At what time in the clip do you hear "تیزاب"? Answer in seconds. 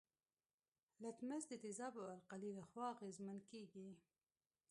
1.63-1.93